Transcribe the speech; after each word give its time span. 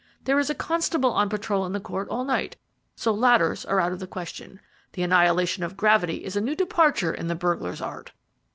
There 0.23 0.39
is 0.39 0.49
a 0.49 0.55
constable 0.55 1.11
on 1.11 1.29
patrol 1.29 1.63
in 1.63 1.73
the 1.73 1.79
court 1.79 2.09
all 2.09 2.25
night, 2.25 2.55
so 2.95 3.13
ladders 3.13 3.65
are 3.65 3.79
out 3.79 3.91
of 3.91 3.99
the 3.99 4.07
question. 4.07 4.59
The 4.93 5.03
annihilation 5.03 5.63
of 5.63 5.77
gravity 5.77 6.25
is 6.25 6.35
a 6.35 6.41
new 6.41 6.55
departure 6.55 7.13
in 7.13 7.27
the 7.27 7.35
burglar's 7.35 7.81
art." 7.83 8.11